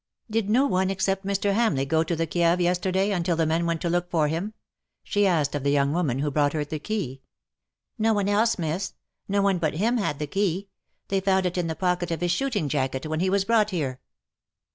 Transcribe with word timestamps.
'^ 0.29 0.31
Did 0.31 0.49
no 0.49 0.65
one 0.65 0.89
except 0.89 1.27
Mr. 1.27 1.53
Hamleigh 1.53 1.85
go 1.87 2.03
to 2.03 2.15
the 2.15 2.25
Kieve 2.25 2.59
yesterday 2.59 3.11
until 3.11 3.35
the 3.35 3.45
men 3.45 3.67
went 3.67 3.81
to 3.81 3.87
look 3.91 4.09
for 4.09 4.29
him 4.29 4.49
T' 5.05 5.11
she 5.11 5.27
asked 5.27 5.53
of 5.53 5.63
the 5.63 5.69
young 5.69 5.93
woman 5.93 6.17
who 6.17 6.31
brought 6.31 6.53
her 6.53 6.65
the 6.65 6.79
key. 6.79 7.21
"No 7.99 8.11
one 8.11 8.27
else, 8.27 8.57
Miss. 8.57 8.95
No 9.27 9.43
one 9.43 9.59
but 9.59 9.75
him 9.75 9.97
had 9.97 10.17
the 10.17 10.25
key. 10.25 10.69
They 11.09 11.19
found 11.19 11.45
it 11.45 11.55
in 11.55 11.67
the 11.67 11.75
pocket 11.75 12.09
of 12.09 12.21
his 12.21 12.31
shooting 12.31 12.67
jacket 12.67 13.05
when 13.05 13.19
he 13.19 13.29
was 13.29 13.45
brought 13.45 13.69
here.' 13.69 13.99